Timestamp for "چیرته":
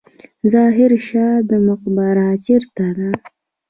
2.45-2.85